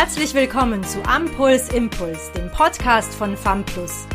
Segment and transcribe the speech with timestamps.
[0.00, 4.06] Herzlich willkommen zu Ampuls Impuls, dem Podcast von FAMPLUS.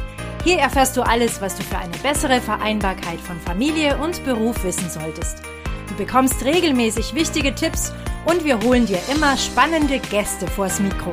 [0.46, 4.90] Hier erfährst du alles, was du für eine bessere Vereinbarkeit von Familie und Beruf wissen
[4.90, 5.42] solltest.
[5.90, 7.92] Du bekommst regelmäßig wichtige Tipps
[8.24, 11.12] und wir holen dir immer spannende Gäste vors Mikro.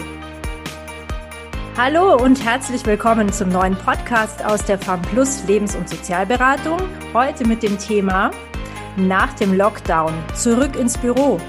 [1.76, 6.78] Hallo und herzlich willkommen zum neuen Podcast aus der FAMPLUS Lebens- und Sozialberatung.
[7.12, 8.30] Heute mit dem Thema
[8.96, 11.40] nach dem Lockdown zurück ins Büro.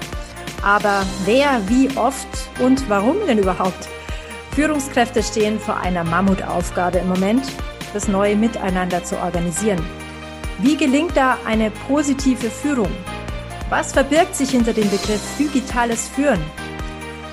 [0.62, 2.28] Aber wer, wie oft
[2.60, 3.88] und warum denn überhaupt?
[4.54, 7.44] Führungskräfte stehen vor einer Mammutaufgabe im Moment,
[7.92, 9.80] das neue Miteinander zu organisieren.
[10.58, 12.90] Wie gelingt da eine positive Führung?
[13.70, 16.40] Was verbirgt sich hinter dem Begriff digitales Führen?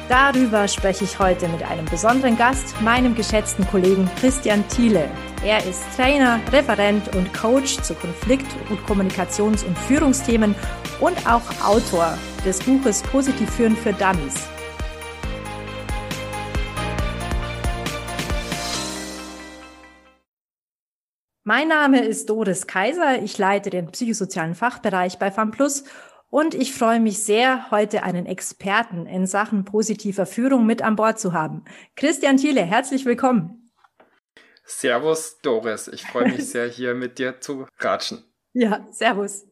[0.07, 5.07] Darüber spreche ich heute mit einem besonderen Gast, meinem geschätzten Kollegen Christian Thiele.
[5.46, 10.55] Er ist Trainer, Referent und Coach zu Konflikt- und Kommunikations- und Führungsthemen
[10.99, 14.48] und auch Autor des Buches Positiv führen für Dummies.
[21.43, 23.21] Mein Name ist Doris Kaiser.
[23.23, 25.84] Ich leite den psychosozialen Fachbereich bei FAMPLUS
[26.29, 31.20] und ich freue mich sehr, heute einen Experten in Sachen positiver Führung mit an Bord
[31.20, 31.65] zu haben.
[31.96, 33.71] Christian Thiele, herzlich willkommen.
[34.63, 35.87] Servus, Doris.
[35.87, 38.24] Ich freue mich sehr, hier mit dir zu ratschen.
[38.53, 39.48] Ja, servus.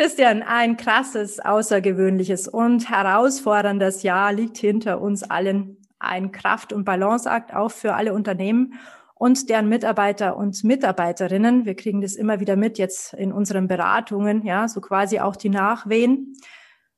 [0.00, 5.76] Christian, ein krasses, außergewöhnliches und herausforderndes Jahr liegt hinter uns allen.
[5.98, 8.74] Ein Kraft- und Balanceakt auch für alle Unternehmen
[9.16, 11.64] und deren Mitarbeiter und Mitarbeiterinnen.
[11.64, 15.48] Wir kriegen das immer wieder mit jetzt in unseren Beratungen, ja, so quasi auch die
[15.48, 16.34] Nachwehen.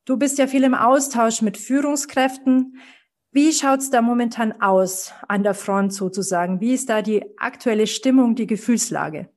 [0.04, 2.76] Du bist ja viel im Austausch mit Führungskräften.
[3.32, 6.60] Wie schaut's da momentan aus an der Front sozusagen?
[6.60, 9.30] Wie ist da die aktuelle Stimmung, die Gefühlslage?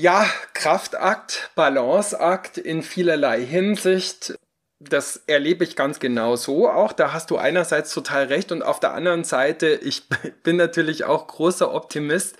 [0.00, 4.38] Ja, Kraftakt, Balanceakt in vielerlei Hinsicht
[4.80, 6.92] das erlebe ich ganz genau so auch.
[6.92, 10.04] Da hast du einerseits total recht und auf der anderen Seite, ich
[10.44, 12.36] bin natürlich auch großer Optimist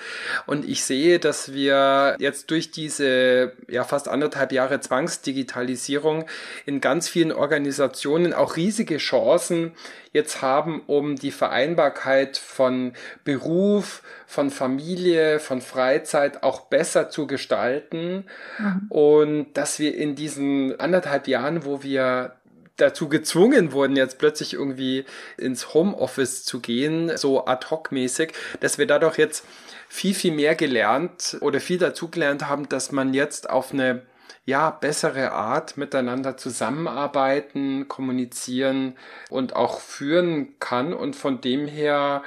[0.47, 6.27] und ich sehe, dass wir jetzt durch diese ja fast anderthalb Jahre Zwangsdigitalisierung
[6.65, 9.73] in ganz vielen Organisationen auch riesige Chancen
[10.13, 12.93] jetzt haben, um die Vereinbarkeit von
[13.25, 18.25] Beruf, von Familie, von Freizeit auch besser zu gestalten.
[18.59, 18.87] Mhm.
[18.89, 22.28] Und dass wir in diesen anderthalb Jahren, wo wir
[22.79, 25.05] dazu gezwungen wurden, jetzt plötzlich irgendwie
[25.37, 29.45] ins Homeoffice zu gehen, so ad hoc mäßig, dass wir dadurch jetzt
[29.89, 34.03] viel, viel mehr gelernt oder viel dazugelernt haben, dass man jetzt auf eine
[34.49, 38.97] ja, bessere Art miteinander zusammenarbeiten, kommunizieren
[39.29, 40.95] und auch führen kann.
[40.95, 42.23] Und von dem her,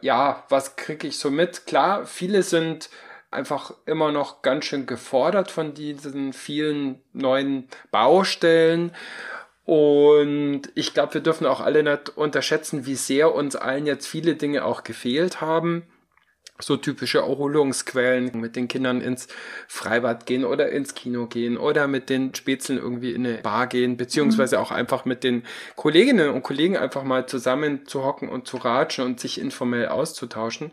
[0.00, 1.66] ja, was kriege ich so mit?
[1.66, 2.88] Klar, viele sind
[3.30, 8.92] einfach immer noch ganz schön gefordert von diesen vielen neuen Baustellen.
[9.68, 14.34] Und ich glaube, wir dürfen auch alle nicht unterschätzen, wie sehr uns allen jetzt viele
[14.34, 15.82] Dinge auch gefehlt haben
[16.60, 19.28] so typische Erholungsquellen, mit den Kindern ins
[19.68, 23.96] Freibad gehen oder ins Kino gehen oder mit den Spätzeln irgendwie in eine Bar gehen,
[23.96, 24.62] beziehungsweise mhm.
[24.62, 25.44] auch einfach mit den
[25.76, 30.72] Kolleginnen und Kollegen einfach mal zusammen zu hocken und zu ratschen und sich informell auszutauschen.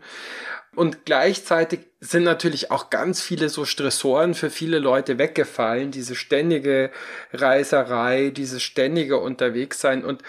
[0.76, 6.92] Und gleichzeitig sind natürlich auch ganz viele so Stressoren für viele Leute weggefallen, diese ständige
[7.34, 10.22] Reiserei, dieses ständige Unterwegssein und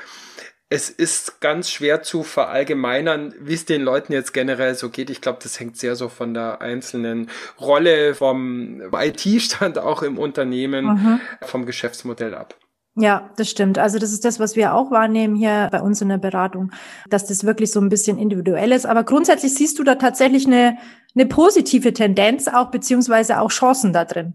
[0.69, 5.11] es ist ganz schwer zu verallgemeinern, wie es den Leuten jetzt generell so geht.
[5.11, 10.87] Ich glaube, das hängt sehr so von der einzelnen Rolle vom IT-Stand auch im Unternehmen,
[10.87, 11.21] mhm.
[11.43, 12.57] vom Geschäftsmodell ab.
[12.99, 13.79] Ja, das stimmt.
[13.79, 16.73] Also das ist das, was wir auch wahrnehmen hier bei uns in der Beratung,
[17.11, 18.87] dass das wirklich so ein bisschen individuell ist.
[18.87, 20.79] Aber grundsätzlich siehst du da tatsächlich eine,
[21.15, 24.35] eine positive Tendenz auch, beziehungsweise auch Chancen da drin.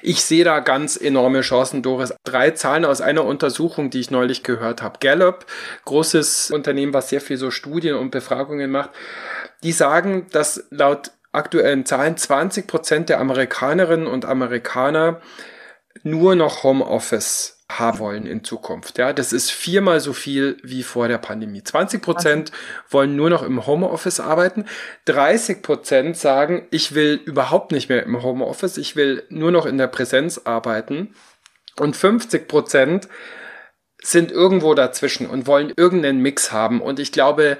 [0.00, 2.14] Ich sehe da ganz enorme Chancen, Doris.
[2.24, 4.98] Drei Zahlen aus einer Untersuchung, die ich neulich gehört habe.
[5.00, 5.44] Gallup,
[5.84, 8.90] großes Unternehmen, was sehr viel so Studien und Befragungen macht,
[9.62, 15.20] die sagen, dass laut aktuellen Zahlen 20 Prozent der Amerikanerinnen und Amerikaner
[16.02, 18.98] nur noch Homeoffice haben wollen in Zukunft.
[18.98, 21.62] Ja, das ist viermal so viel wie vor der Pandemie.
[21.62, 22.52] 20 Prozent
[22.88, 24.64] wollen nur noch im Homeoffice arbeiten.
[25.04, 28.78] 30 Prozent sagen, ich will überhaupt nicht mehr im Homeoffice.
[28.78, 31.14] Ich will nur noch in der Präsenz arbeiten.
[31.78, 33.08] Und 50 Prozent
[34.00, 36.80] sind irgendwo dazwischen und wollen irgendeinen Mix haben.
[36.80, 37.58] Und ich glaube,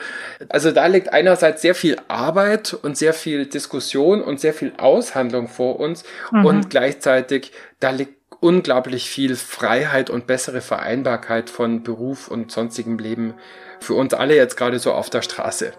[0.48, 5.48] also da liegt einerseits sehr viel Arbeit und sehr viel Diskussion und sehr viel Aushandlung
[5.48, 6.44] vor uns mhm.
[6.44, 13.34] und gleichzeitig da liegt unglaublich viel Freiheit und bessere Vereinbarkeit von Beruf und sonstigem Leben
[13.80, 15.72] für uns alle jetzt gerade so auf der Straße.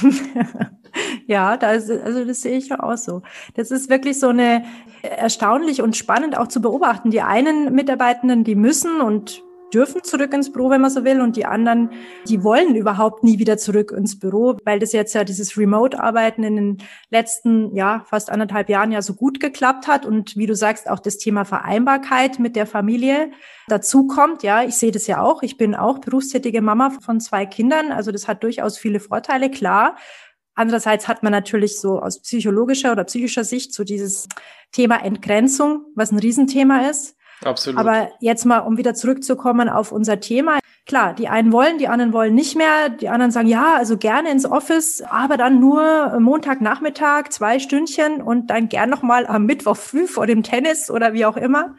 [1.27, 3.21] ja, das, also das sehe ich ja auch so.
[3.55, 4.65] Das ist wirklich so eine
[5.01, 7.11] erstaunlich und spannend auch zu beobachten.
[7.11, 9.43] Die einen Mitarbeitenden, die müssen und
[9.73, 11.91] dürfen zurück ins Büro, wenn man so will, und die anderen,
[12.27, 16.55] die wollen überhaupt nie wieder zurück ins Büro, weil das jetzt ja dieses Remote-Arbeiten in
[16.55, 16.77] den
[17.09, 20.99] letzten, ja, fast anderthalb Jahren ja so gut geklappt hat und wie du sagst, auch
[20.99, 23.31] das Thema Vereinbarkeit mit der Familie
[23.67, 24.43] dazu kommt.
[24.43, 25.43] Ja, ich sehe das ja auch.
[25.43, 29.97] Ich bin auch berufstätige Mama von zwei Kindern, also das hat durchaus viele Vorteile, klar.
[30.57, 34.29] Andererseits hat man natürlich so aus psychologischer oder psychischer Sicht so dieses
[34.71, 37.17] Thema Entgrenzung, was ein Riesenthema ist.
[37.43, 37.79] Absolut.
[37.79, 40.59] Aber jetzt mal, um wieder zurückzukommen auf unser Thema.
[40.85, 42.89] Klar, die einen wollen, die anderen wollen nicht mehr.
[42.89, 48.49] Die anderen sagen, ja, also gerne ins Office, aber dann nur Montagnachmittag, zwei Stündchen und
[48.51, 51.75] dann gern nochmal am Mittwoch früh vor dem Tennis oder wie auch immer.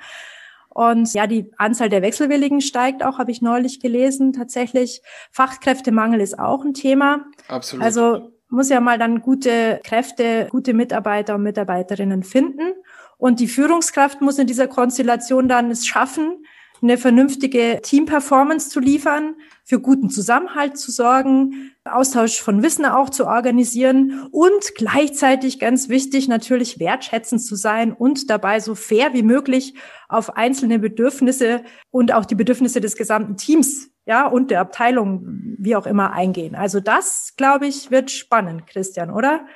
[0.68, 5.00] Und ja, die Anzahl der Wechselwilligen steigt auch, habe ich neulich gelesen, tatsächlich.
[5.30, 7.24] Fachkräftemangel ist auch ein Thema.
[7.48, 7.82] Absolut.
[7.82, 12.74] Also muss ja mal dann gute Kräfte, gute Mitarbeiter und Mitarbeiterinnen finden.
[13.18, 16.44] Und die Führungskraft muss in dieser Konstellation dann es schaffen,
[16.82, 23.26] eine vernünftige Teamperformance zu liefern, für guten Zusammenhalt zu sorgen, Austausch von Wissen auch zu
[23.26, 29.74] organisieren und gleichzeitig ganz wichtig natürlich wertschätzend zu sein und dabei so fair wie möglich
[30.08, 35.74] auf einzelne Bedürfnisse und auch die Bedürfnisse des gesamten Teams ja, und der Abteilung, wie
[35.74, 36.54] auch immer, eingehen.
[36.54, 39.46] Also das, glaube ich, wird spannend, Christian, oder?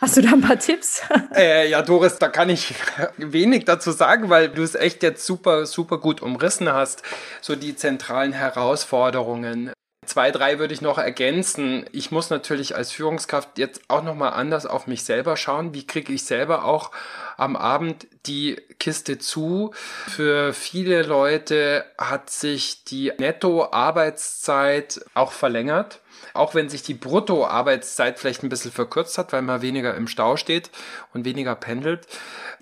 [0.00, 1.02] Hast du da ein paar Tipps?
[1.34, 2.74] Äh, ja, Doris, da kann ich
[3.16, 7.02] wenig dazu sagen, weil du es echt jetzt super, super gut umrissen hast.
[7.40, 9.72] So die zentralen Herausforderungen.
[10.06, 11.84] Zwei, drei würde ich noch ergänzen.
[11.92, 15.74] Ich muss natürlich als Führungskraft jetzt auch nochmal anders auf mich selber schauen.
[15.74, 16.92] Wie kriege ich selber auch
[17.36, 19.72] am Abend die Kiste zu?
[20.06, 26.00] Für viele Leute hat sich die Netto-Arbeitszeit auch verlängert.
[26.34, 30.36] Auch wenn sich die Brutto-Arbeitszeit vielleicht ein bisschen verkürzt hat, weil man weniger im Stau
[30.36, 30.70] steht
[31.14, 32.06] und weniger pendelt.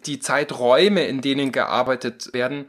[0.06, 2.68] Die Zeiträume, in denen gearbeitet werden,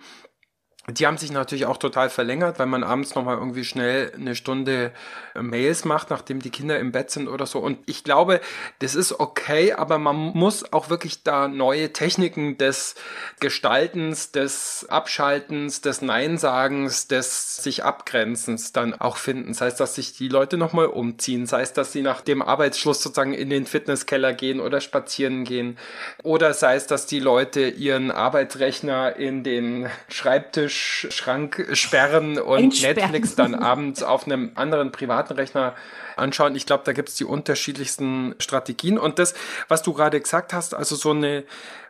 [0.89, 4.93] die haben sich natürlich auch total verlängert, weil man abends nochmal irgendwie schnell eine Stunde
[5.35, 7.59] äh, Mails macht, nachdem die Kinder im Bett sind oder so.
[7.59, 8.39] Und ich glaube,
[8.79, 12.95] das ist okay, aber man muss auch wirklich da neue Techniken des
[13.41, 19.49] Gestaltens, des Abschaltens, des Neinsagens, des sich Abgrenzens dann auch finden.
[19.49, 21.41] Das heißt, dass sich die Leute nochmal umziehen.
[21.41, 25.77] Das heißt, dass sie nach dem Arbeitsschluss sozusagen in den Fitnesskeller gehen oder spazieren gehen.
[26.23, 32.95] Oder sei es, dass die Leute ihren Arbeitsrechner in den Schreibtisch Schrank sperren und Entsperren.
[32.95, 35.75] Netflix dann abends auf einem anderen privaten Rechner
[36.15, 36.56] anschauen.
[36.56, 38.97] Ich glaube, da gibt es die unterschiedlichsten Strategien.
[38.97, 39.33] Und das,
[39.68, 41.45] was du gerade gesagt hast, also so eine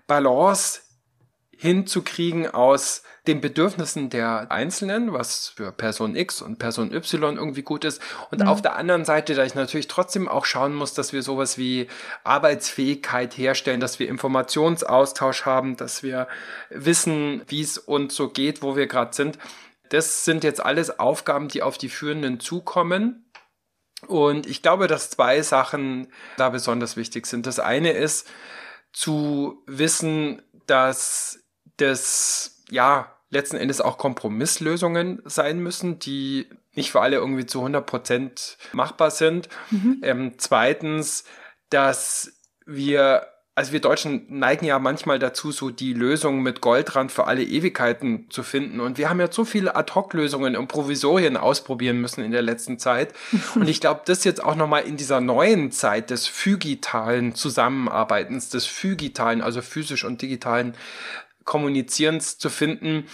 [0.08, 0.82] Balance
[1.56, 7.84] hinzukriegen aus den Bedürfnissen der Einzelnen, was für Person X und Person Y irgendwie gut
[7.84, 8.02] ist.
[8.32, 8.48] Und mhm.
[8.48, 11.88] auf der anderen Seite, da ich natürlich trotzdem auch schauen muss, dass wir sowas wie
[12.24, 16.28] Arbeitsfähigkeit herstellen, dass wir Informationsaustausch haben, dass wir
[16.70, 19.38] wissen, wie es uns so geht, wo wir gerade sind.
[19.90, 23.30] Das sind jetzt alles Aufgaben, die auf die Führenden zukommen.
[24.08, 26.08] Und ich glaube, dass zwei Sachen
[26.38, 27.48] da besonders wichtig sind.
[27.48, 28.28] Das eine ist
[28.94, 31.40] zu wissen, dass
[31.78, 37.86] das, ja, letzten Endes auch Kompromisslösungen sein müssen, die nicht für alle irgendwie zu 100
[37.86, 39.50] Prozent machbar sind.
[39.72, 40.00] Mhm.
[40.04, 41.26] Ähm, zweitens,
[41.70, 42.34] dass
[42.66, 43.28] wir
[43.58, 48.28] also wir Deutschen neigen ja manchmal dazu, so die Lösung mit Goldrand für alle Ewigkeiten
[48.30, 48.80] zu finden.
[48.80, 53.16] Und wir haben ja so viele Ad-Hoc-Lösungen und Provisorien ausprobieren müssen in der letzten Zeit.
[53.56, 58.68] und ich glaube, das jetzt auch nochmal in dieser neuen Zeit des phygitalen Zusammenarbeitens, des
[58.68, 60.76] phygitalen, also physisch und digitalen
[61.48, 63.06] Kommunizierens zu finden.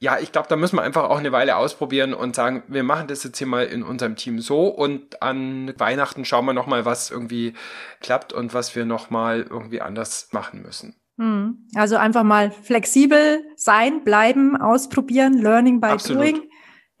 [0.00, 3.06] Ja, ich glaube, da müssen wir einfach auch eine Weile ausprobieren und sagen, wir machen
[3.06, 7.10] das jetzt hier mal in unserem Team so und an Weihnachten schauen wir nochmal, was
[7.12, 7.54] irgendwie
[8.00, 10.96] klappt und was wir nochmal irgendwie anders machen müssen.
[11.18, 11.68] Hm.
[11.76, 16.22] Also einfach mal flexibel sein, bleiben, ausprobieren, learning by Absolut.
[16.22, 16.42] doing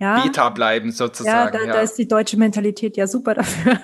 [0.02, 0.20] ja.
[0.20, 1.54] Beta bleiben sozusagen.
[1.54, 3.78] Ja da, ja, da ist die deutsche Mentalität ja super dafür.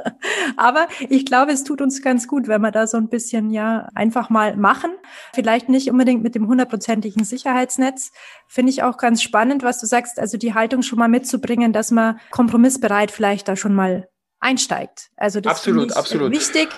[0.56, 3.86] Aber ich glaube, es tut uns ganz gut, wenn wir da so ein bisschen ja
[3.94, 4.90] einfach mal machen.
[5.34, 8.12] Vielleicht nicht unbedingt mit dem hundertprozentigen Sicherheitsnetz.
[8.46, 11.90] Finde ich auch ganz spannend, was du sagst, also die Haltung schon mal mitzubringen, dass
[11.90, 14.08] man kompromissbereit vielleicht da schon mal
[14.40, 15.10] einsteigt.
[15.16, 16.32] Also das absolut, ist absolut.
[16.32, 16.68] wichtig,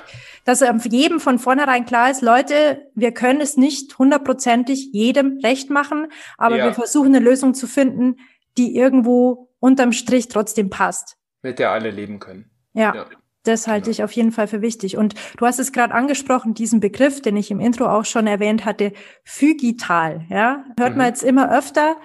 [0.45, 6.09] dass jedem von vornherein klar ist, Leute, wir können es nicht hundertprozentig jedem recht machen,
[6.39, 6.65] aber ja.
[6.65, 8.17] wir versuchen eine Lösung zu finden,
[8.59, 11.17] die irgendwo unterm Strich trotzdem passt.
[11.43, 12.51] Mit der alle leben können.
[12.73, 12.95] Ja.
[12.95, 13.07] ja.
[13.45, 13.93] Das halte genau.
[13.93, 14.99] ich auf jeden Fall für wichtig.
[14.99, 18.67] Und du hast es gerade angesprochen, diesen Begriff, den ich im Intro auch schon erwähnt
[18.67, 18.93] hatte,
[19.25, 20.27] phygital.
[20.29, 20.99] Ja, hört mhm.
[20.99, 21.97] man jetzt immer öfter.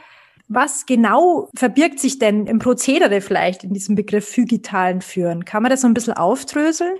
[0.47, 5.43] Was genau verbirgt sich denn im Prozedere vielleicht in diesem Begriff phygitalen Führen?
[5.43, 6.95] Kann man das so ein bisschen aufdröseln?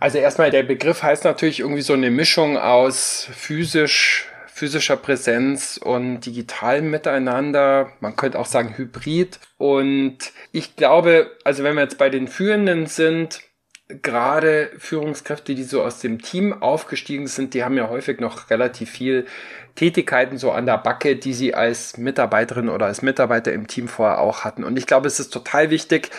[0.00, 4.31] Also erstmal, der Begriff heißt natürlich irgendwie so eine Mischung aus physisch
[4.62, 7.94] physischer Präsenz und digitalem Miteinander.
[7.98, 9.40] Man könnte auch sagen Hybrid.
[9.58, 10.18] Und
[10.52, 13.40] ich glaube, also wenn wir jetzt bei den Führenden sind,
[13.88, 18.88] gerade Führungskräfte, die so aus dem Team aufgestiegen sind, die haben ja häufig noch relativ
[18.88, 19.26] viel
[19.74, 24.20] Tätigkeiten so an der Backe, die sie als Mitarbeiterin oder als Mitarbeiter im Team vorher
[24.20, 24.62] auch hatten.
[24.62, 26.12] Und ich glaube, es ist total wichtig,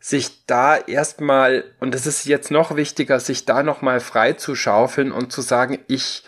[0.00, 5.12] sich da erstmal, und es ist jetzt noch wichtiger, sich da nochmal frei zu schaufeln
[5.12, 6.24] und zu sagen, ich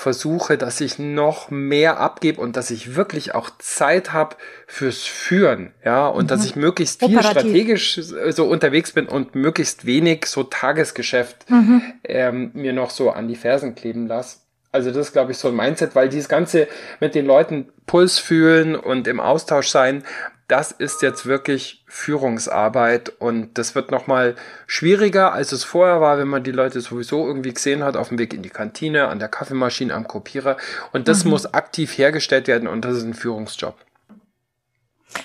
[0.00, 5.74] versuche, dass ich noch mehr abgebe und dass ich wirklich auch Zeit habe fürs Führen,
[5.84, 6.28] ja, und mhm.
[6.28, 7.42] dass ich möglichst viel Operativ.
[7.42, 11.82] strategisch so unterwegs bin und möglichst wenig so Tagesgeschäft mhm.
[12.04, 14.38] ähm, mir noch so an die Fersen kleben lasse.
[14.72, 16.66] Also das ist, glaube ich, so ein Mindset, weil dieses Ganze
[17.00, 20.04] mit den Leuten Puls fühlen und im Austausch sein,
[20.50, 24.34] das ist jetzt wirklich Führungsarbeit und das wird nochmal
[24.66, 28.18] schwieriger, als es vorher war, wenn man die Leute sowieso irgendwie gesehen hat, auf dem
[28.18, 30.56] Weg in die Kantine, an der Kaffeemaschine, am Kopierer.
[30.92, 31.30] Und das mhm.
[31.30, 33.76] muss aktiv hergestellt werden und das ist ein Führungsjob.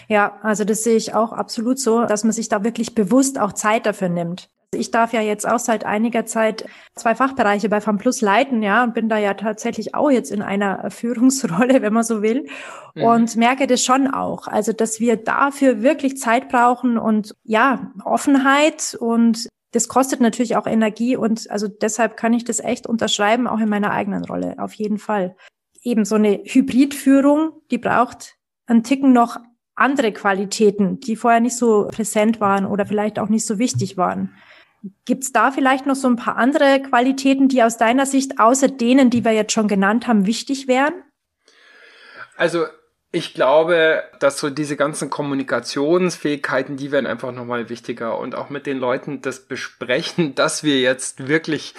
[0.07, 3.53] Ja, also das sehe ich auch absolut so, dass man sich da wirklich bewusst auch
[3.53, 4.49] Zeit dafür nimmt.
[4.75, 6.65] Ich darf ja jetzt auch seit einiger Zeit
[6.95, 10.89] zwei Fachbereiche bei FAMPLUS leiten, ja, und bin da ja tatsächlich auch jetzt in einer
[10.91, 12.47] Führungsrolle, wenn man so will,
[12.93, 13.03] mhm.
[13.03, 14.47] und merke das schon auch.
[14.47, 20.67] Also, dass wir dafür wirklich Zeit brauchen und ja, Offenheit und das kostet natürlich auch
[20.67, 24.73] Energie und also deshalb kann ich das echt unterschreiben, auch in meiner eigenen Rolle, auf
[24.73, 25.35] jeden Fall.
[25.83, 28.35] Eben so eine Hybridführung, die braucht
[28.67, 29.37] einen Ticken noch
[29.75, 34.33] andere Qualitäten, die vorher nicht so präsent waren oder vielleicht auch nicht so wichtig waren.
[35.05, 38.67] Gibt es da vielleicht noch so ein paar andere Qualitäten, die aus deiner Sicht außer
[38.67, 40.93] denen, die wir jetzt schon genannt haben, wichtig wären?
[42.37, 42.65] Also
[43.15, 48.65] ich glaube, dass so diese ganzen Kommunikationsfähigkeiten, die werden einfach nochmal wichtiger und auch mit
[48.65, 51.75] den Leuten das besprechen, dass wir jetzt wirklich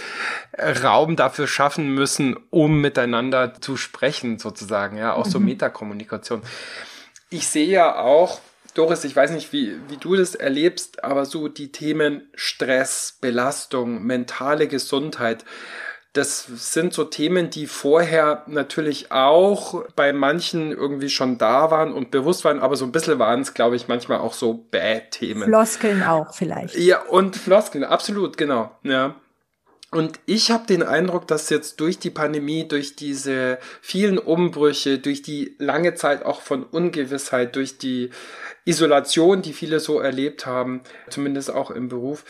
[0.58, 5.30] Raum dafür schaffen müssen, um miteinander zu sprechen, sozusagen, ja, auch mhm.
[5.30, 6.40] so Metakommunikation.
[7.28, 8.40] Ich sehe ja auch,
[8.76, 14.02] Doris, ich weiß nicht, wie, wie du das erlebst, aber so die Themen Stress, Belastung,
[14.02, 15.44] mentale Gesundheit,
[16.12, 22.10] das sind so Themen, die vorher natürlich auch bei manchen irgendwie schon da waren und
[22.10, 25.44] bewusst waren, aber so ein bisschen waren es, glaube ich, manchmal auch so Bad-Themen.
[25.44, 26.76] Floskeln auch vielleicht.
[26.76, 28.70] Ja, und Floskeln, absolut, genau.
[28.82, 29.14] Ja.
[29.96, 35.22] Und ich habe den Eindruck, dass jetzt durch die Pandemie, durch diese vielen Umbrüche, durch
[35.22, 38.10] die lange Zeit auch von Ungewissheit, durch die
[38.66, 42.26] Isolation, die viele so erlebt haben, zumindest auch im Beruf,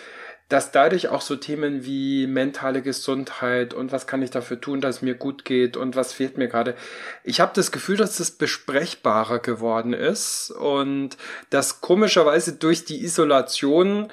[0.48, 4.96] dass dadurch auch so Themen wie mentale Gesundheit und was kann ich dafür tun, dass
[4.96, 6.76] es mir gut geht und was fehlt mir gerade.
[7.24, 11.16] Ich habe das Gefühl, dass das besprechbarer geworden ist und
[11.50, 14.12] dass komischerweise durch die Isolation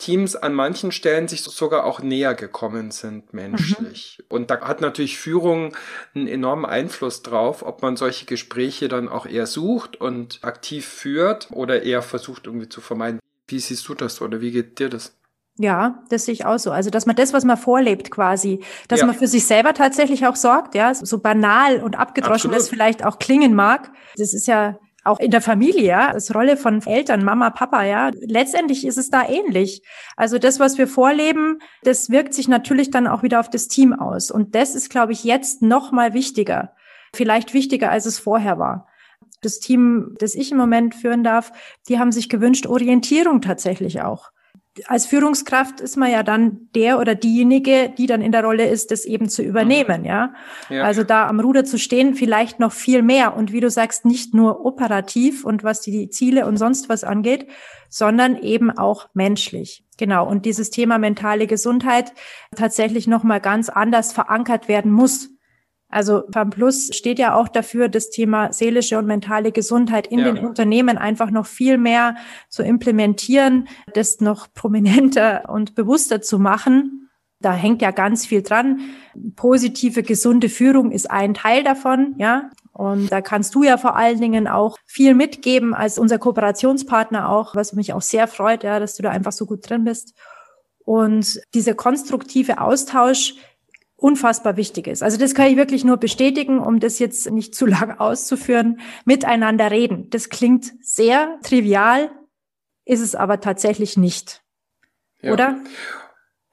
[0.00, 4.18] Teams an manchen Stellen sich sogar auch näher gekommen sind menschlich.
[4.18, 4.24] Mhm.
[4.28, 5.76] Und da hat natürlich Führung
[6.14, 11.48] einen enormen Einfluss drauf, ob man solche Gespräche dann auch eher sucht und aktiv führt
[11.52, 13.20] oder eher versucht irgendwie zu vermeiden.
[13.46, 15.14] Wie siehst du das oder wie geht dir das?
[15.58, 16.70] Ja, das sehe ich auch so.
[16.70, 19.06] Also, dass man das, was man vorlebt, quasi, dass ja.
[19.06, 23.18] man für sich selber tatsächlich auch sorgt, ja, so banal und abgedroschen das vielleicht auch
[23.18, 23.92] klingen mag.
[24.16, 24.78] Das ist ja
[25.10, 29.10] auch in der Familie, ja, als Rolle von Eltern, Mama, Papa, ja, letztendlich ist es
[29.10, 29.82] da ähnlich.
[30.16, 33.92] Also das, was wir vorleben, das wirkt sich natürlich dann auch wieder auf das Team
[33.92, 34.30] aus.
[34.30, 36.72] Und das ist, glaube ich, jetzt noch mal wichtiger.
[37.12, 38.86] Vielleicht wichtiger, als es vorher war.
[39.42, 41.52] Das Team, das ich im Moment führen darf,
[41.88, 44.30] die haben sich gewünscht, Orientierung tatsächlich auch
[44.86, 48.90] als Führungskraft ist man ja dann der oder diejenige, die dann in der Rolle ist,
[48.90, 50.32] das eben zu übernehmen, ja?
[50.68, 50.84] ja.
[50.84, 54.32] Also da am Ruder zu stehen, vielleicht noch viel mehr und wie du sagst, nicht
[54.32, 57.48] nur operativ und was die Ziele und sonst was angeht,
[57.88, 59.84] sondern eben auch menschlich.
[59.98, 60.26] Genau.
[60.26, 62.12] Und dieses Thema mentale Gesundheit
[62.56, 65.30] tatsächlich nochmal ganz anders verankert werden muss.
[65.90, 70.30] Also FAMPLUS steht ja auch dafür, das Thema seelische und mentale Gesundheit in ja.
[70.30, 72.16] den Unternehmen einfach noch viel mehr
[72.48, 77.08] zu implementieren, das noch prominenter und bewusster zu machen.
[77.40, 78.80] Da hängt ja ganz viel dran.
[79.34, 82.50] Positive, gesunde Führung ist ein Teil davon, ja.
[82.72, 87.54] Und da kannst du ja vor allen Dingen auch viel mitgeben als unser Kooperationspartner auch,
[87.54, 90.14] was mich auch sehr freut, ja, dass du da einfach so gut drin bist.
[90.84, 93.34] Und dieser konstruktive Austausch,
[94.00, 95.02] unfassbar wichtig ist.
[95.02, 98.80] Also das kann ich wirklich nur bestätigen, um das jetzt nicht zu lang auszuführen.
[99.04, 100.08] Miteinander reden.
[100.10, 102.10] Das klingt sehr trivial,
[102.84, 104.42] ist es aber tatsächlich nicht.
[105.22, 105.32] Ja.
[105.32, 105.60] Oder?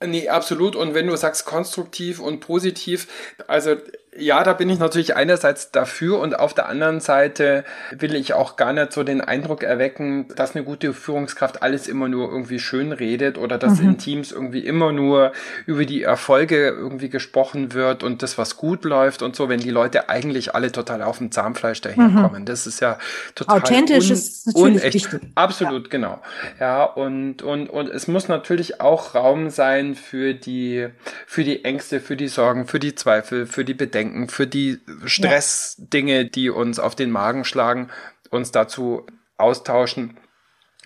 [0.05, 0.75] Nee, absolut.
[0.75, 3.07] Und wenn du sagst konstruktiv und positiv,
[3.47, 3.75] also
[4.19, 8.55] Ja, da bin ich natürlich einerseits dafür und auf der anderen Seite will ich auch
[8.55, 12.91] gar nicht so den Eindruck erwecken, dass eine gute Führungskraft alles immer nur irgendwie schön
[12.91, 13.89] redet oder dass mhm.
[13.89, 15.33] in Teams irgendwie immer nur
[15.67, 19.69] über die Erfolge irgendwie gesprochen wird und das, was gut läuft und so, wenn die
[19.69, 22.41] Leute eigentlich alle total auf dem Zahnfleisch daherkommen.
[22.41, 22.45] Mhm.
[22.45, 22.97] Das ist ja
[23.35, 24.93] total authentisch un ist natürlich unecht.
[24.93, 25.19] wichtig.
[25.35, 25.89] Absolut, ja.
[25.89, 26.21] genau.
[26.59, 30.87] Ja, und, und, und es muss natürlich auch Raum sein für die,
[31.27, 34.79] für die Ängste, für die Sorgen, für die Zweifel, für die Bedenken denken, für die
[35.05, 37.89] Stressdinge, die uns auf den Magen schlagen,
[38.29, 39.05] uns dazu
[39.37, 40.17] austauschen.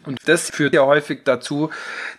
[0.04, 1.70] Und das führt ja häufig dazu,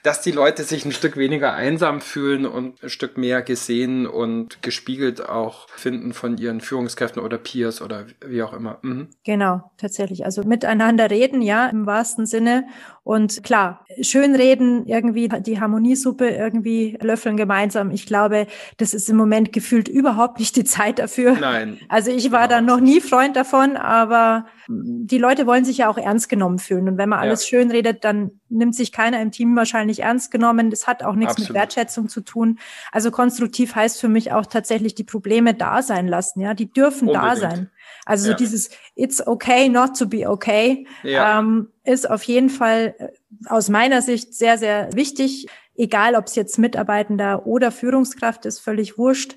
[0.04, 4.62] dass die Leute sich ein Stück weniger einsam fühlen und ein Stück mehr gesehen und
[4.62, 8.78] gespiegelt auch finden von ihren Führungskräften oder Peers oder wie auch immer.
[8.82, 9.08] Mhm.
[9.24, 10.24] Genau, tatsächlich.
[10.24, 12.68] Also miteinander reden, ja, im wahrsten Sinne
[13.04, 17.90] und klar, schönreden, irgendwie die Harmoniesuppe irgendwie löffeln gemeinsam.
[17.90, 21.32] Ich glaube, das ist im Moment gefühlt überhaupt nicht die Zeit dafür.
[21.32, 21.78] Nein.
[21.88, 25.98] Also ich war da noch nie Freund davon, aber die Leute wollen sich ja auch
[25.98, 26.88] ernst genommen fühlen.
[26.88, 27.58] Und wenn man alles ja.
[27.58, 30.70] schön redet, dann nimmt sich keiner im Team wahrscheinlich ernst genommen.
[30.70, 31.50] Das hat auch nichts Absolut.
[31.50, 32.58] mit Wertschätzung zu tun.
[32.92, 36.40] Also konstruktiv heißt für mich auch tatsächlich die Probleme da sein lassen.
[36.40, 37.32] Ja, die dürfen Unbedingt.
[37.32, 37.70] da sein.
[38.04, 38.32] Also ja.
[38.32, 41.38] so dieses It's okay not to be okay ja.
[41.38, 43.08] ähm, ist auf jeden Fall äh,
[43.46, 45.46] aus meiner Sicht sehr, sehr wichtig.
[45.74, 49.36] Egal, ob es jetzt Mitarbeitender oder Führungskraft ist, völlig wurscht.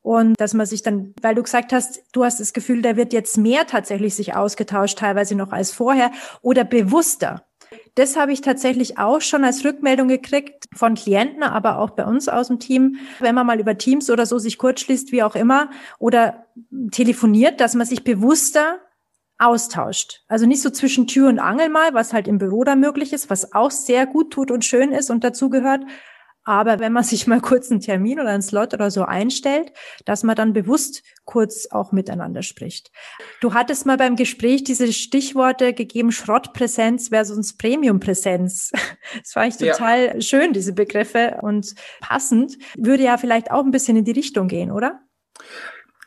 [0.00, 3.12] Und dass man sich dann, weil du gesagt hast, du hast das Gefühl, da wird
[3.12, 7.47] jetzt mehr tatsächlich sich ausgetauscht, teilweise noch als vorher oder bewusster.
[7.94, 12.28] Das habe ich tatsächlich auch schon als Rückmeldung gekriegt von Klienten, aber auch bei uns
[12.28, 15.70] aus dem Team, wenn man mal über Teams oder so sich kurzschließt, wie auch immer,
[15.98, 16.46] oder
[16.90, 18.78] telefoniert, dass man sich bewusster
[19.38, 20.24] austauscht.
[20.28, 23.30] Also nicht so zwischen Tür und Angel mal, was halt im Büro da möglich ist,
[23.30, 25.84] was auch sehr gut tut und schön ist und dazu gehört,
[26.48, 29.70] aber wenn man sich mal kurz einen Termin oder einen Slot oder so einstellt,
[30.06, 32.90] dass man dann bewusst kurz auch miteinander spricht.
[33.42, 38.72] Du hattest mal beim Gespräch diese Stichworte gegeben, Schrottpräsenz versus Premiumpräsenz.
[39.22, 40.20] Das fand ich total ja.
[40.20, 42.58] schön, diese Begriffe und passend.
[42.76, 45.00] Würde ja vielleicht auch ein bisschen in die Richtung gehen, oder?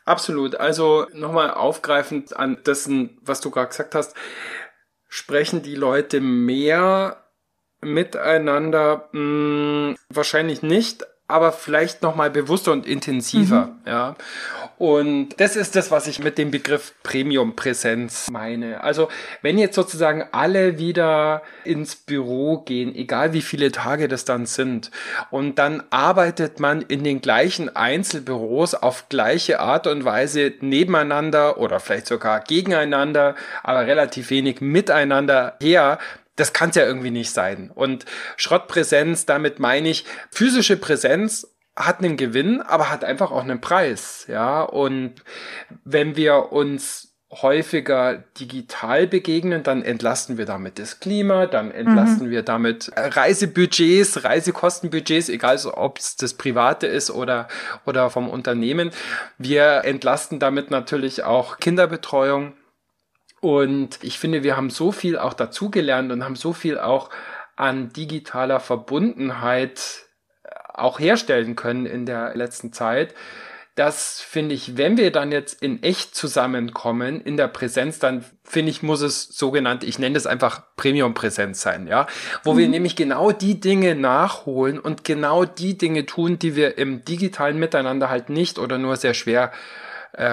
[0.04, 0.54] Absolut.
[0.54, 4.14] Also nochmal aufgreifend an dessen, was du gerade gesagt hast,
[5.08, 7.21] sprechen die Leute mehr
[7.82, 13.72] miteinander mh, hm, wahrscheinlich nicht, aber vielleicht noch mal bewusster und intensiver, mhm.
[13.86, 14.16] ja.
[14.78, 18.82] Und das ist das, was ich mit dem Begriff Premium-Präsenz meine.
[18.82, 19.08] Also,
[19.40, 24.90] wenn jetzt sozusagen alle wieder ins Büro gehen, egal wie viele Tage das dann sind,
[25.30, 31.78] und dann arbeitet man in den gleichen Einzelbüros auf gleiche Art und Weise nebeneinander oder
[31.78, 35.98] vielleicht sogar gegeneinander, aber relativ wenig miteinander her,
[36.36, 37.70] das kann es ja irgendwie nicht sein.
[37.74, 38.04] Und
[38.36, 44.26] Schrottpräsenz, damit meine ich, physische Präsenz hat einen Gewinn, aber hat einfach auch einen Preis,
[44.28, 44.62] ja.
[44.62, 45.22] Und
[45.84, 52.30] wenn wir uns häufiger digital begegnen, dann entlasten wir damit das Klima, dann entlasten mhm.
[52.30, 57.48] wir damit Reisebudgets, Reisekostenbudgets, egal ob es das private ist oder,
[57.86, 58.90] oder vom Unternehmen.
[59.38, 62.52] Wir entlasten damit natürlich auch Kinderbetreuung.
[63.42, 67.10] Und ich finde, wir haben so viel auch dazugelernt und haben so viel auch
[67.56, 70.04] an digitaler Verbundenheit
[70.44, 73.16] äh, auch herstellen können in der letzten Zeit.
[73.74, 78.70] Das finde ich, wenn wir dann jetzt in echt zusammenkommen, in der Präsenz, dann finde
[78.70, 82.06] ich, muss es sogenannt, ich nenne es einfach Premium-Präsenz sein, ja,
[82.44, 82.58] wo mhm.
[82.58, 87.58] wir nämlich genau die Dinge nachholen und genau die Dinge tun, die wir im digitalen
[87.58, 89.82] Miteinander halt nicht oder nur sehr schwer äh,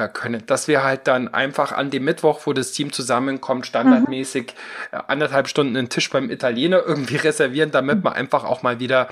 [0.08, 0.46] können.
[0.46, 4.54] Dass wir halt dann einfach an dem Mittwoch, wo das Team zusammenkommt, standardmäßig
[4.92, 4.98] mhm.
[4.98, 9.08] äh, anderthalb Stunden einen Tisch beim Italiener irgendwie reservieren, damit man einfach auch mal wieder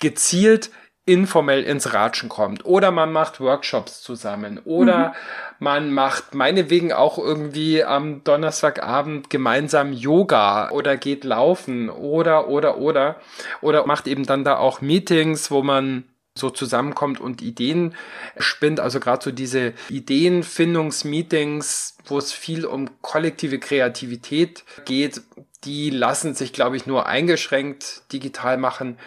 [0.00, 0.70] gezielt
[1.04, 2.64] informell ins Ratschen kommt.
[2.64, 4.60] Oder man macht Workshops zusammen.
[4.64, 5.14] Oder mhm.
[5.58, 13.16] man macht meinetwegen auch irgendwie am Donnerstagabend gemeinsam Yoga oder geht laufen oder, oder, oder.
[13.62, 17.94] Oder macht eben dann da auch Meetings, wo man so zusammenkommt und Ideen
[18.38, 18.80] spinnt.
[18.80, 25.20] Also gerade so diese Ideenfindungsmeetings, wo es viel um kollektive Kreativität geht,
[25.64, 28.98] die lassen sich, glaube ich, nur eingeschränkt digital machen.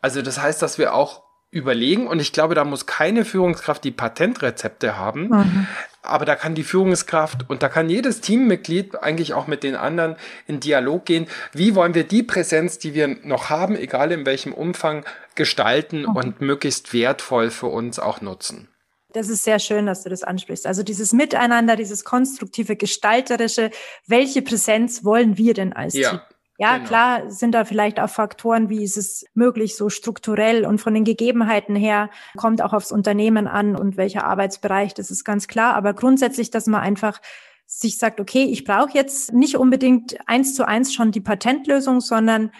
[0.00, 1.23] Also das heißt, dass wir auch
[1.54, 5.66] überlegen und ich glaube, da muss keine Führungskraft die Patentrezepte haben, mhm.
[6.02, 10.16] aber da kann die Führungskraft und da kann jedes Teammitglied eigentlich auch mit den anderen
[10.46, 11.26] in Dialog gehen.
[11.52, 15.04] Wie wollen wir die Präsenz, die wir noch haben, egal in welchem Umfang,
[15.36, 16.16] gestalten mhm.
[16.16, 18.68] und möglichst wertvoll für uns auch nutzen?
[19.12, 20.66] Das ist sehr schön, dass du das ansprichst.
[20.66, 23.70] Also dieses Miteinander, dieses konstruktive, gestalterische,
[24.08, 26.10] welche Präsenz wollen wir denn als ja.
[26.10, 26.20] Team?
[26.58, 26.88] Ja, genau.
[26.88, 31.04] klar sind da vielleicht auch Faktoren, wie ist es möglich, so strukturell und von den
[31.04, 35.74] Gegebenheiten her kommt auch aufs Unternehmen an und welcher Arbeitsbereich, das ist ganz klar.
[35.74, 37.20] Aber grundsätzlich, dass man einfach
[37.66, 42.52] sich sagt, okay, ich brauche jetzt nicht unbedingt eins zu eins schon die Patentlösung, sondern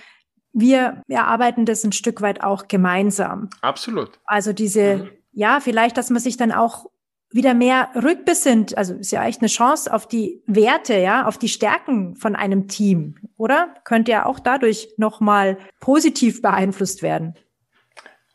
[0.53, 3.51] wir erarbeiten das ein Stück weit auch gemeinsam.
[3.61, 4.19] Absolut.
[4.25, 5.11] Also diese, mhm.
[5.33, 6.87] ja, vielleicht, dass man sich dann auch
[7.35, 11.49] wieder mehr rückbesinnt, also ist ja echt eine Chance auf die Werte, ja, auf die
[11.49, 13.75] Stärken von einem Team, oder?
[13.85, 17.35] Könnte ja auch dadurch nochmal positiv beeinflusst werden.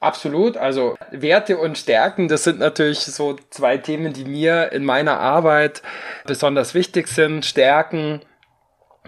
[0.01, 0.55] Absolut.
[0.57, 5.81] Also Werte und Stärken, das sind natürlich so zwei Themen, die mir in meiner Arbeit
[6.25, 7.45] besonders wichtig sind.
[7.45, 8.21] Stärken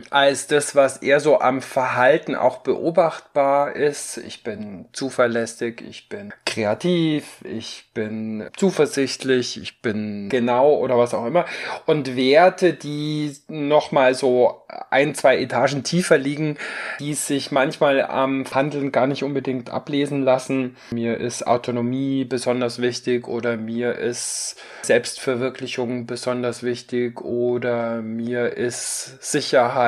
[0.10, 4.18] als das, was eher so am Verhalten auch beobachtbar ist.
[4.18, 11.26] Ich bin zuverlässig, ich bin kreativ, ich bin zuversichtlich, ich bin genau oder was auch
[11.26, 11.46] immer.
[11.86, 16.58] Und Werte, die nochmal so ein, zwei Etagen tiefer liegen,
[17.00, 20.78] die sich manchmal am Handeln gar nicht unbedingt ablesen lassen.
[20.92, 29.82] Mir ist Autonomie besonders wichtig oder mir ist Selbstverwirklichung besonders wichtig oder mir ist Sicherheit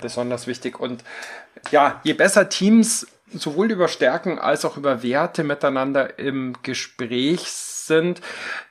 [0.00, 0.78] besonders wichtig.
[0.78, 1.04] Und
[1.70, 8.20] ja, je besser Teams sowohl über Stärken als auch über Werte miteinander im Gespräch sind,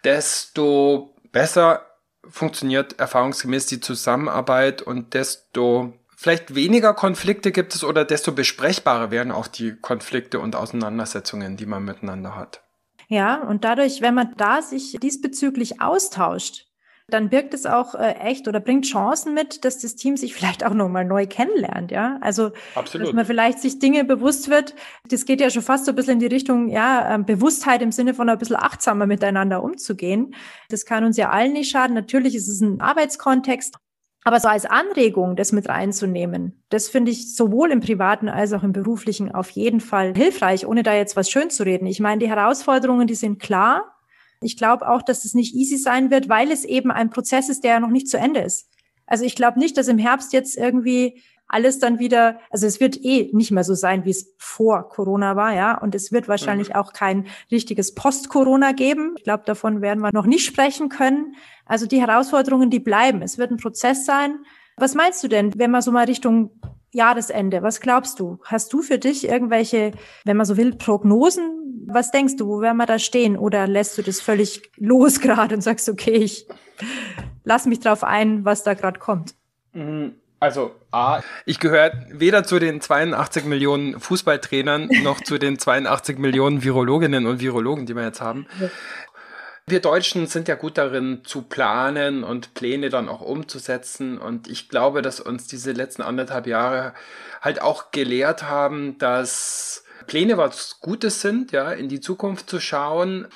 [0.04, 1.86] desto besser
[2.28, 9.32] funktioniert erfahrungsgemäß die Zusammenarbeit und desto vielleicht weniger Konflikte gibt es oder desto besprechbarer werden
[9.32, 12.62] auch die Konflikte und Auseinandersetzungen, die man miteinander hat.
[13.08, 16.68] Ja, und dadurch, wenn man da sich diesbezüglich austauscht,
[17.14, 20.66] dann birgt es auch äh, echt oder bringt Chancen mit, dass das Team sich vielleicht
[20.66, 22.18] auch nochmal neu kennenlernt, ja.
[22.22, 23.08] Also, Absolut.
[23.08, 24.76] dass man vielleicht sich Dinge bewusst wird.
[25.10, 27.92] Das geht ja schon fast so ein bisschen in die Richtung, ja, äh, Bewusstheit im
[27.92, 30.36] Sinne von ein bisschen achtsamer miteinander umzugehen.
[30.70, 31.96] Das kann uns ja allen nicht schaden.
[31.96, 33.78] Natürlich ist es ein Arbeitskontext.
[34.26, 38.64] Aber so als Anregung, das mit reinzunehmen, das finde ich sowohl im privaten als auch
[38.64, 41.88] im beruflichen auf jeden Fall hilfreich, ohne da jetzt was schön zu reden.
[41.88, 43.99] Ich meine, die Herausforderungen, die sind klar.
[44.42, 47.64] Ich glaube auch, dass es nicht easy sein wird, weil es eben ein Prozess ist,
[47.64, 48.70] der ja noch nicht zu Ende ist.
[49.06, 53.04] Also ich glaube nicht, dass im Herbst jetzt irgendwie alles dann wieder, also es wird
[53.04, 55.78] eh nicht mehr so sein, wie es vor Corona war, ja.
[55.78, 56.76] Und es wird wahrscheinlich mhm.
[56.76, 59.16] auch kein richtiges Post-Corona geben.
[59.18, 61.36] Ich glaube, davon werden wir noch nicht sprechen können.
[61.66, 63.24] Also die Herausforderungen, die bleiben.
[63.24, 64.38] Es wird ein Prozess sein.
[64.78, 66.52] Was meinst du denn, wenn man so mal Richtung
[66.92, 68.40] Jahresende, was glaubst du?
[68.46, 69.92] Hast du für dich irgendwelche,
[70.26, 71.59] wenn man so will, Prognosen?
[71.92, 73.38] Was denkst du, wo werden wir da stehen?
[73.38, 76.48] Oder lässt du das völlig los gerade und sagst, okay, ich
[77.44, 79.36] lass mich drauf ein, was da gerade kommt?
[79.74, 80.16] Mhm.
[80.42, 86.64] Also A, ich gehöre weder zu den 82 Millionen Fußballtrainern noch zu den 82 Millionen
[86.64, 88.48] Virologinnen und Virologen, die wir jetzt haben.
[89.68, 94.18] Wir Deutschen sind ja gut darin zu planen und Pläne dann auch umzusetzen.
[94.18, 96.94] Und ich glaube, dass uns diese letzten anderthalb Jahre
[97.42, 103.28] halt auch gelehrt haben, dass Pläne was Gutes sind, ja, in die Zukunft zu schauen,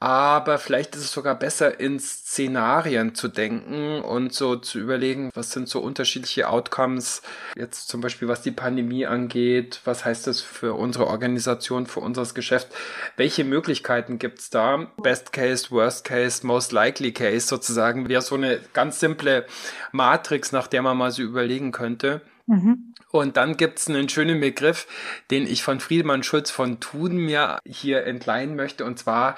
[0.00, 5.52] aber vielleicht ist es sogar besser, in Szenarien zu denken und so zu überlegen, was
[5.52, 7.22] sind so unterschiedliche Outcomes,
[7.56, 12.26] jetzt zum Beispiel was die Pandemie angeht, was heißt das für unsere Organisation, für unser
[12.34, 12.68] Geschäft,
[13.16, 14.90] welche Möglichkeiten gibt's da?
[15.02, 19.46] Best Case, Worst Case, Most Likely Case sozusagen, wäre so eine ganz simple
[19.92, 22.20] Matrix, nach der man mal so überlegen könnte.
[22.50, 22.94] Mhm.
[23.12, 24.88] Und dann gibt's einen schönen Begriff,
[25.30, 29.36] den ich von Friedemann Schulz von Thun mir hier entleihen möchte, und zwar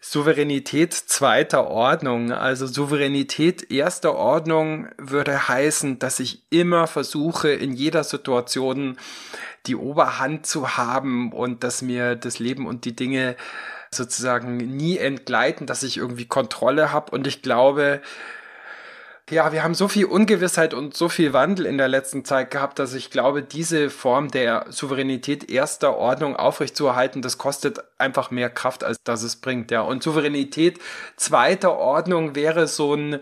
[0.00, 2.32] Souveränität zweiter Ordnung.
[2.32, 8.96] Also Souveränität erster Ordnung würde heißen, dass ich immer versuche, in jeder Situation
[9.66, 13.36] die Oberhand zu haben und dass mir das Leben und die Dinge
[13.90, 17.12] sozusagen nie entgleiten, dass ich irgendwie Kontrolle habe.
[17.12, 18.00] Und ich glaube,
[19.30, 22.78] ja, wir haben so viel Ungewissheit und so viel Wandel in der letzten Zeit gehabt,
[22.78, 28.84] dass ich glaube, diese Form der Souveränität erster Ordnung aufrechtzuerhalten, das kostet einfach mehr Kraft,
[28.84, 29.70] als dass es bringt.
[29.70, 30.80] Ja, und Souveränität
[31.16, 33.20] zweiter Ordnung wäre so ein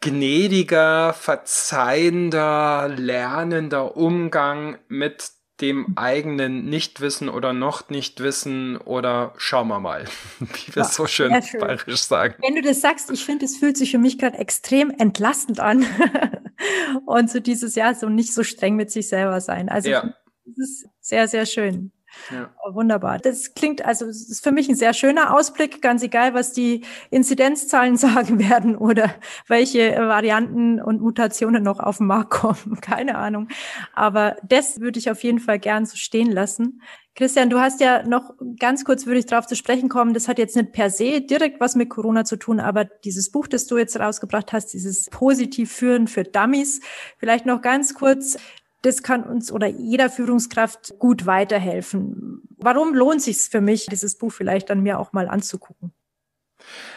[0.00, 9.80] gnädiger, verzeihender, lernender Umgang mit dem eigenen Nichtwissen oder noch nicht wissen oder schauen wir
[9.80, 10.04] mal,
[10.38, 12.34] wie wir ja, so schön, schön bayerisch sagen.
[12.42, 15.84] Wenn du das sagst, ich finde, es fühlt sich für mich gerade extrem entlastend an.
[17.06, 19.68] Und so dieses Jahr so nicht so streng mit sich selber sein.
[19.68, 20.14] Also ja.
[20.44, 21.92] das ist sehr, sehr schön.
[22.30, 22.50] Ja.
[22.64, 23.18] Oh, wunderbar.
[23.18, 26.84] Das klingt, also es ist für mich ein sehr schöner Ausblick, ganz egal, was die
[27.10, 29.14] Inzidenzzahlen sagen werden oder
[29.46, 32.78] welche Varianten und Mutationen noch auf den Markt kommen.
[32.80, 33.48] Keine Ahnung.
[33.94, 36.82] Aber das würde ich auf jeden Fall gern so stehen lassen.
[37.18, 40.14] Christian, du hast ja noch ganz kurz würde ich darauf zu sprechen kommen.
[40.14, 43.48] Das hat jetzt nicht per se direkt was mit Corona zu tun, aber dieses Buch,
[43.48, 46.80] das du jetzt rausgebracht hast, dieses Positiv führen für Dummies,
[47.18, 48.36] vielleicht noch ganz kurz
[48.82, 52.42] das kann uns oder jeder Führungskraft gut weiterhelfen.
[52.56, 55.92] Warum lohnt sich für mich, dieses Buch vielleicht dann mir auch mal anzugucken?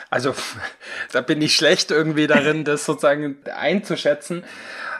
[0.10, 0.36] Also,
[1.12, 4.44] da bin ich schlecht irgendwie darin, das sozusagen einzuschätzen.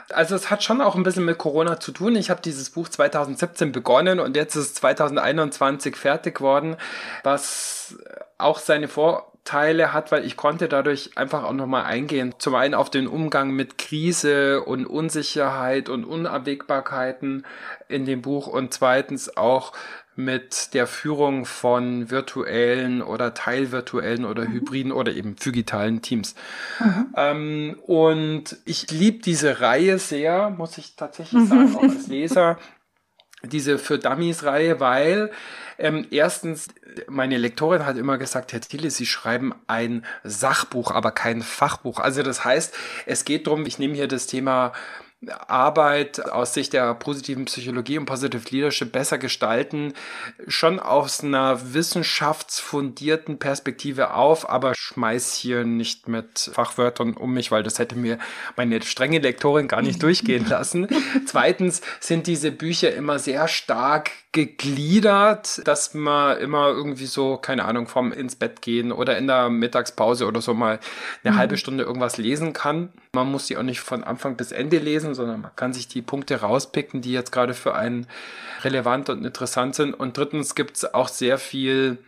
[0.08, 2.16] Also es hat schon auch ein bisschen mit Corona zu tun.
[2.16, 6.76] Ich habe dieses Buch 2017 begonnen und jetzt ist es 2021 fertig worden,
[7.22, 7.96] was
[8.36, 8.88] auch seine
[9.44, 12.32] Vorteile hat, weil ich konnte dadurch einfach auch nochmal eingehen.
[12.38, 17.44] Zum einen auf den Umgang mit Krise und Unsicherheit und Unabwägbarkeiten
[17.88, 19.72] in dem Buch und zweitens auch
[20.14, 24.52] mit der Führung von virtuellen oder teilvirtuellen oder mhm.
[24.52, 26.36] hybriden oder eben digitalen Teams.
[26.78, 27.06] Mhm.
[27.16, 32.58] Ähm, und ich liebe diese Reihe sehr, muss ich tatsächlich sagen, auch als Leser,
[33.44, 35.30] diese für Dummies-Reihe, weil
[35.78, 36.68] ähm, erstens,
[37.08, 41.98] meine Lektorin hat immer gesagt, Herr Thiele, Sie schreiben ein Sachbuch, aber kein Fachbuch.
[41.98, 42.74] Also das heißt,
[43.06, 44.72] es geht darum, ich nehme hier das Thema
[45.46, 49.94] Arbeit aus Sicht der positiven Psychologie und Positive Leadership besser gestalten,
[50.48, 57.62] schon aus einer wissenschaftsfundierten Perspektive auf, aber schmeiß hier nicht mit Fachwörtern um mich, weil
[57.62, 58.18] das hätte mir
[58.56, 60.88] meine strenge Lektorin gar nicht durchgehen lassen.
[61.26, 67.86] Zweitens sind diese Bücher immer sehr stark gegliedert, dass man immer irgendwie so, keine Ahnung,
[67.86, 70.80] vom ins Bett gehen oder in der Mittagspause oder so mal
[71.22, 71.38] eine mhm.
[71.38, 72.88] halbe Stunde irgendwas lesen kann.
[73.12, 76.00] Man muss die auch nicht von Anfang bis Ende lesen, sondern man kann sich die
[76.00, 78.06] Punkte rauspicken, die jetzt gerade für einen
[78.62, 79.92] relevant und interessant sind.
[79.92, 81.98] Und drittens gibt es auch sehr viel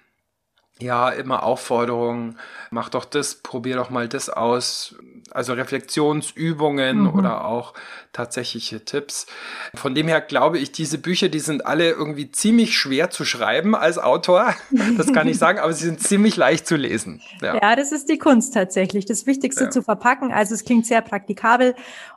[0.81, 2.37] ja, immer Aufforderungen,
[2.71, 4.97] mach doch das, probier doch mal das aus.
[5.31, 7.15] Also Reflexionsübungen mhm.
[7.15, 7.75] oder auch
[8.13, 9.27] tatsächliche Tipps.
[9.75, 13.75] Von dem her glaube ich, diese Bücher, die sind alle irgendwie ziemlich schwer zu schreiben
[13.75, 14.55] als Autor.
[14.97, 17.21] Das kann ich sagen, aber sie sind ziemlich leicht zu lesen.
[17.41, 19.07] Ja, ja das ist die Kunst tatsächlich.
[19.07, 19.71] Das Wichtigste ja.
[19.71, 20.33] zu verpacken.
[20.33, 21.75] Also es klingt sehr praktikabel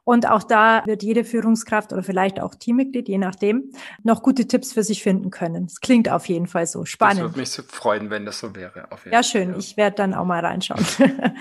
[0.08, 3.72] und auch da wird jede Führungskraft oder vielleicht auch Teammitglied, je nachdem,
[4.04, 5.65] noch gute Tipps für sich finden können.
[5.65, 7.17] Es klingt auf jeden Fall so spannend.
[7.17, 8.88] Das würde mich so freuen, wenn das so wäre.
[9.12, 9.52] ja, schön.
[9.52, 9.60] Fall.
[9.60, 10.86] Ich werde dann auch mal reinschauen.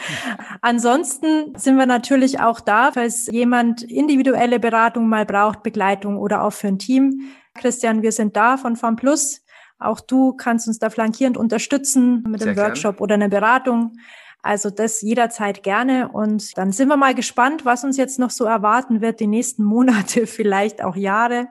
[0.62, 6.52] Ansonsten sind wir natürlich auch da, falls jemand individuelle Beratung mal braucht, Begleitung oder auch
[6.52, 7.20] für ein Team.
[7.54, 9.44] Christian, wir sind da von FarmPlus.
[9.78, 13.02] Auch du kannst uns da flankierend unterstützen mit Sehr einem Workshop gern.
[13.04, 13.92] oder einer Beratung.
[14.42, 16.08] Also das jederzeit gerne.
[16.08, 19.64] Und dann sind wir mal gespannt, was uns jetzt noch so erwarten wird, die nächsten
[19.64, 21.48] Monate, vielleicht auch Jahre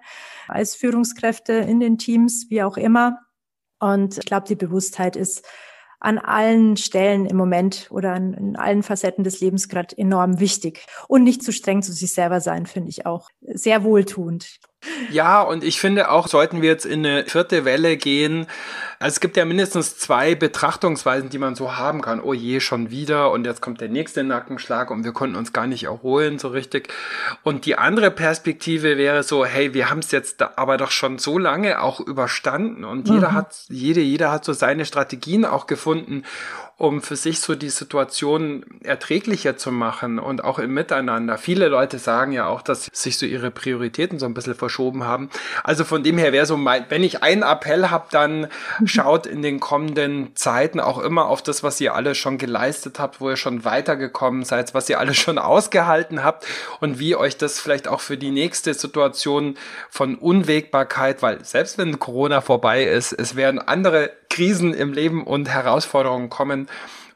[0.48, 3.20] als Führungskräfte in den Teams, wie auch immer.
[3.80, 5.46] Und ich glaube, die Bewusstheit ist
[6.00, 10.86] an allen Stellen im Moment oder an, in allen Facetten des Lebens gerade enorm wichtig.
[11.08, 14.60] Und nicht zu streng zu sich selber sein, finde ich auch sehr wohltuend.
[15.10, 18.46] Ja, und ich finde auch, sollten wir jetzt in eine vierte Welle gehen,
[19.00, 22.22] also es gibt ja mindestens zwei Betrachtungsweisen, die man so haben kann.
[22.22, 25.68] Oh je, schon wieder und jetzt kommt der nächste Nackenschlag und wir konnten uns gar
[25.68, 26.90] nicht erholen so richtig.
[27.44, 31.38] Und die andere Perspektive wäre so, hey, wir haben es jetzt aber doch schon so
[31.38, 33.16] lange auch überstanden und mhm.
[33.16, 36.24] jeder hat, jede, jeder hat so seine Strategien auch gefunden
[36.78, 41.38] um für sich so die Situation erträglicher zu machen und auch im Miteinander.
[41.38, 45.30] Viele Leute sagen ja auch, dass sich so ihre Prioritäten so ein bisschen verschoben haben.
[45.64, 48.48] Also von dem her wäre so mein, wenn ich einen Appell habe, dann
[48.88, 53.22] schaut in den kommenden Zeiten auch immer auf das, was ihr alle schon geleistet habt,
[53.22, 56.46] wo ihr schon weitergekommen seid, was ihr alle schon ausgehalten habt
[56.80, 59.58] und wie euch das vielleicht auch für die nächste Situation
[59.90, 65.50] von Unwägbarkeit, weil selbst wenn Corona vorbei ist, es werden andere Krisen im Leben und
[65.50, 66.68] Herausforderungen kommen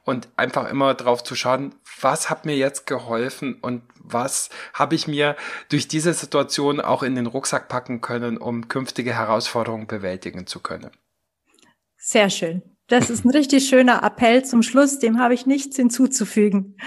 [0.06, 5.08] und einfach immer drauf zu schauen, was hat mir jetzt geholfen und was habe ich
[5.08, 5.36] mir
[5.70, 10.90] durch diese Situation auch in den Rucksack packen können, um künftige Herausforderungen bewältigen zu können.
[12.00, 12.62] Sehr schön.
[12.88, 16.78] Das ist ein richtig schöner Appell zum Schluss, dem habe ich nichts hinzuzufügen.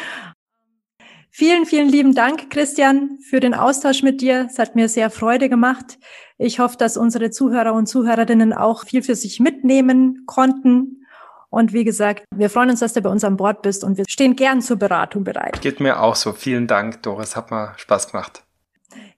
[1.30, 4.48] Vielen, vielen lieben Dank, Christian, für den Austausch mit dir.
[4.50, 5.98] Es hat mir sehr Freude gemacht.
[6.38, 11.06] Ich hoffe, dass unsere Zuhörer und Zuhörerinnen auch viel für sich mitnehmen konnten.
[11.50, 14.04] Und wie gesagt, wir freuen uns, dass du bei uns an Bord bist und wir
[14.08, 15.60] stehen gern zur Beratung bereit.
[15.60, 16.32] Geht mir auch so.
[16.32, 17.36] Vielen Dank, Doris.
[17.36, 18.42] Hat mir Spaß gemacht.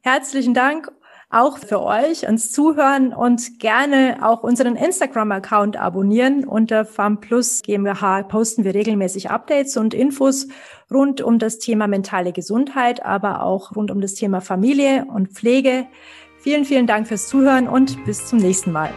[0.03, 0.93] Herzlichen Dank
[1.35, 6.45] auch für euch ans Zuhören und gerne auch unseren Instagram-Account abonnieren.
[6.45, 10.47] Unter FarmPlus GmbH posten wir regelmäßig Updates und Infos
[10.91, 15.87] rund um das Thema mentale Gesundheit, aber auch rund um das Thema Familie und Pflege.
[16.39, 18.91] Vielen, vielen Dank fürs Zuhören und bis zum nächsten Mal.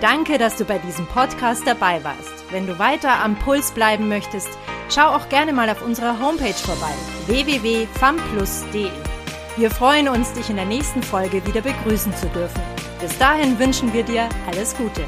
[0.00, 2.44] Danke, dass du bei diesem Podcast dabei warst.
[2.50, 4.48] Wenn du weiter am Puls bleiben möchtest,
[4.88, 6.92] schau auch gerne mal auf unserer Homepage vorbei
[7.26, 9.15] www.famplus.de.
[9.56, 12.60] Wir freuen uns, dich in der nächsten Folge wieder begrüßen zu dürfen.
[13.00, 15.02] Bis dahin wünschen wir dir alles Gute.